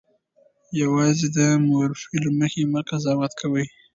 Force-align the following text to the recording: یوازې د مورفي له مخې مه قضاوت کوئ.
یوازې 0.81 1.27
د 1.37 1.39
مورفي 1.67 2.17
له 2.23 2.31
مخې 2.39 2.61
مه 2.71 2.81
قضاوت 2.89 3.31
کوئ. 3.41 3.65